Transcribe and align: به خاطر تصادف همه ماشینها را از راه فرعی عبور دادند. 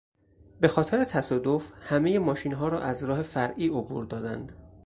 به 0.59 0.67
خاطر 0.67 1.03
تصادف 1.03 1.71
همه 1.79 2.19
ماشینها 2.19 2.67
را 2.67 2.79
از 2.81 3.03
راه 3.03 3.21
فرعی 3.21 3.67
عبور 3.67 4.05
دادند. 4.05 4.51